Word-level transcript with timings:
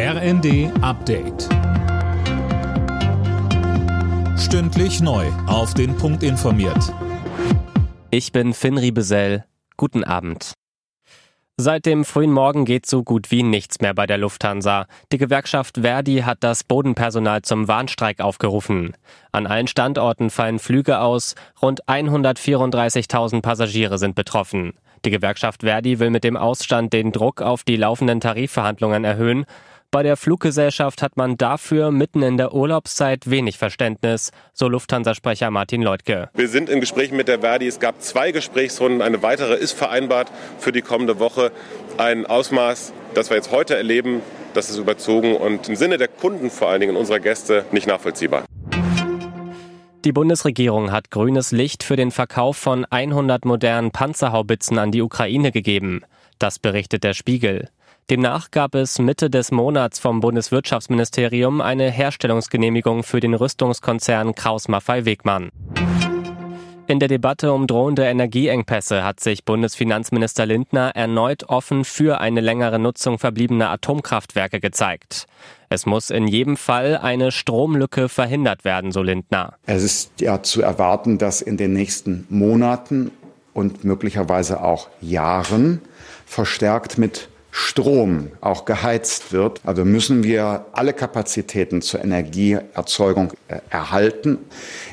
RND 0.00 0.70
Update. 0.80 1.48
Stündlich 4.38 5.00
neu. 5.00 5.26
Auf 5.48 5.74
den 5.74 5.96
Punkt 5.96 6.22
informiert. 6.22 6.94
Ich 8.12 8.30
bin 8.30 8.54
Finn 8.54 8.78
Riebesell. 8.78 9.44
Guten 9.76 10.04
Abend. 10.04 10.52
Seit 11.56 11.84
dem 11.84 12.04
frühen 12.04 12.30
Morgen 12.30 12.64
geht 12.64 12.86
so 12.86 13.02
gut 13.02 13.32
wie 13.32 13.42
nichts 13.42 13.80
mehr 13.80 13.92
bei 13.92 14.06
der 14.06 14.18
Lufthansa. 14.18 14.86
Die 15.10 15.18
Gewerkschaft 15.18 15.78
Verdi 15.78 16.18
hat 16.18 16.44
das 16.44 16.62
Bodenpersonal 16.62 17.42
zum 17.42 17.66
Warnstreik 17.66 18.20
aufgerufen. 18.20 18.92
An 19.32 19.48
allen 19.48 19.66
Standorten 19.66 20.30
fallen 20.30 20.60
Flüge 20.60 21.00
aus. 21.00 21.34
Rund 21.60 21.84
134.000 21.86 23.42
Passagiere 23.42 23.98
sind 23.98 24.14
betroffen. 24.14 24.74
Die 25.04 25.10
Gewerkschaft 25.10 25.62
Verdi 25.62 25.98
will 25.98 26.10
mit 26.10 26.24
dem 26.24 26.36
Ausstand 26.36 26.92
den 26.92 27.12
Druck 27.12 27.40
auf 27.40 27.62
die 27.62 27.76
laufenden 27.76 28.20
Tarifverhandlungen 28.20 29.04
erhöhen. 29.04 29.44
Bei 29.90 30.02
der 30.02 30.18
Fluggesellschaft 30.18 31.00
hat 31.00 31.16
man 31.16 31.38
dafür 31.38 31.90
mitten 31.90 32.22
in 32.22 32.36
der 32.36 32.52
Urlaubszeit 32.52 33.30
wenig 33.30 33.56
Verständnis, 33.56 34.32
so 34.52 34.68
Lufthansa-Sprecher 34.68 35.50
Martin 35.50 35.80
Leutke. 35.80 36.28
Wir 36.34 36.48
sind 36.48 36.68
in 36.68 36.80
Gesprächen 36.80 37.16
mit 37.16 37.26
der 37.26 37.40
Verdi. 37.40 37.66
Es 37.66 37.80
gab 37.80 38.02
zwei 38.02 38.30
Gesprächsrunden. 38.30 39.00
Eine 39.00 39.22
weitere 39.22 39.54
ist 39.54 39.72
vereinbart 39.72 40.30
für 40.58 40.72
die 40.72 40.82
kommende 40.82 41.18
Woche. 41.20 41.52
Ein 41.96 42.26
Ausmaß, 42.26 42.92
das 43.14 43.30
wir 43.30 43.36
jetzt 43.38 43.50
heute 43.50 43.76
erleben, 43.76 44.20
das 44.52 44.68
ist 44.68 44.76
überzogen 44.76 45.36
und 45.36 45.68
im 45.68 45.76
Sinne 45.76 45.96
der 45.96 46.08
Kunden 46.08 46.50
vor 46.50 46.68
allen 46.68 46.80
Dingen 46.80 46.96
unserer 46.96 47.20
Gäste 47.20 47.64
nicht 47.72 47.86
nachvollziehbar. 47.86 48.44
Die 50.04 50.12
Bundesregierung 50.12 50.92
hat 50.92 51.10
grünes 51.10 51.50
Licht 51.50 51.82
für 51.82 51.96
den 51.96 52.12
Verkauf 52.12 52.56
von 52.56 52.84
100 52.84 53.44
modernen 53.44 53.90
Panzerhaubitzen 53.90 54.78
an 54.78 54.92
die 54.92 55.02
Ukraine 55.02 55.50
gegeben. 55.50 56.02
Das 56.38 56.60
berichtet 56.60 57.02
der 57.02 57.14
Spiegel. 57.14 57.68
Demnach 58.08 58.52
gab 58.52 58.76
es 58.76 59.00
Mitte 59.00 59.28
des 59.28 59.50
Monats 59.50 59.98
vom 59.98 60.20
Bundeswirtschaftsministerium 60.20 61.60
eine 61.60 61.90
Herstellungsgenehmigung 61.90 63.02
für 63.02 63.18
den 63.18 63.34
Rüstungskonzern 63.34 64.36
Kraus-Maffei-Wegmann. 64.36 65.50
In 66.86 67.00
der 67.00 67.08
Debatte 67.08 67.52
um 67.52 67.66
drohende 67.66 68.04
Energieengpässe 68.06 69.04
hat 69.04 69.20
sich 69.20 69.44
Bundesfinanzminister 69.44 70.46
Lindner 70.46 70.92
erneut 70.94 71.44
offen 71.50 71.84
für 71.84 72.18
eine 72.18 72.40
längere 72.40 72.78
Nutzung 72.78 73.18
verbliebener 73.18 73.68
Atomkraftwerke 73.68 74.58
gezeigt. 74.58 75.26
Es 75.70 75.84
muss 75.84 76.10
in 76.10 76.26
jedem 76.26 76.56
Fall 76.56 76.96
eine 76.96 77.30
Stromlücke 77.30 78.08
verhindert 78.08 78.64
werden, 78.64 78.90
so 78.90 79.02
Lindner. 79.02 79.54
Es 79.66 79.82
ist 79.82 80.20
ja 80.20 80.42
zu 80.42 80.62
erwarten, 80.62 81.18
dass 81.18 81.42
in 81.42 81.56
den 81.56 81.74
nächsten 81.74 82.26
Monaten 82.30 83.10
und 83.52 83.84
möglicherweise 83.84 84.62
auch 84.62 84.88
Jahren 85.00 85.82
verstärkt 86.24 86.96
mit 86.96 87.28
Strom 87.50 88.30
auch 88.40 88.66
geheizt 88.66 89.32
wird. 89.32 89.60
Also 89.64 89.84
müssen 89.84 90.22
wir 90.22 90.66
alle 90.72 90.92
Kapazitäten 90.92 91.82
zur 91.82 92.04
Energieerzeugung 92.04 93.32
äh, 93.48 93.58
erhalten. 93.68 94.38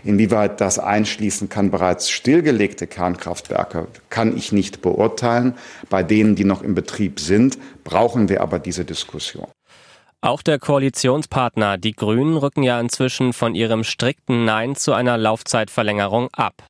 Inwieweit 0.03 0.61
das 0.61 0.79
einschließen 0.79 1.47
kann 1.47 1.69
bereits 1.69 2.09
stillgelegte 2.09 2.87
Kernkraftwerke, 2.87 3.87
kann 4.09 4.35
ich 4.35 4.51
nicht 4.51 4.81
beurteilen. 4.81 5.53
Bei 5.89 6.01
denen, 6.01 6.35
die 6.35 6.45
noch 6.45 6.63
im 6.63 6.75
Betrieb 6.75 7.19
sind, 7.19 7.57
brauchen 7.83 8.29
wir 8.29 8.41
aber 8.41 8.57
diese 8.57 8.83
Diskussion. 8.83 9.47
Auch 10.25 10.41
der 10.41 10.57
Koalitionspartner, 10.57 11.77
die 11.77 11.91
Grünen, 11.91 12.35
rücken 12.35 12.63
ja 12.63 12.79
inzwischen 12.79 13.31
von 13.31 13.53
ihrem 13.53 13.83
strikten 13.83 14.43
Nein 14.43 14.75
zu 14.75 14.93
einer 14.93 15.19
Laufzeitverlängerung 15.19 16.29
ab. 16.33 16.63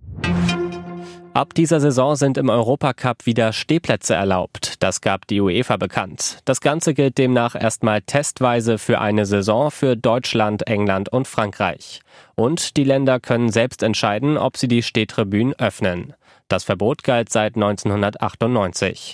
Ab 1.33 1.53
dieser 1.53 1.79
Saison 1.79 2.17
sind 2.17 2.37
im 2.37 2.49
Europacup 2.49 3.25
wieder 3.25 3.53
Stehplätze 3.53 4.13
erlaubt. 4.13 4.73
Das 4.83 4.99
gab 4.99 5.25
die 5.27 5.39
UEFA 5.39 5.77
bekannt. 5.77 6.39
Das 6.43 6.59
Ganze 6.59 6.93
gilt 6.93 7.17
demnach 7.17 7.55
erstmal 7.55 8.01
testweise 8.01 8.77
für 8.77 8.99
eine 8.99 9.25
Saison 9.25 9.71
für 9.71 9.95
Deutschland, 9.95 10.67
England 10.67 11.07
und 11.07 11.25
Frankreich. 11.25 12.01
Und 12.35 12.75
die 12.75 12.83
Länder 12.83 13.21
können 13.21 13.53
selbst 13.53 13.83
entscheiden, 13.83 14.37
ob 14.37 14.57
sie 14.57 14.67
die 14.67 14.83
Stehtribünen 14.83 15.53
öffnen. 15.53 16.13
Das 16.49 16.65
Verbot 16.65 17.03
galt 17.03 17.31
seit 17.31 17.55
1998. 17.55 19.13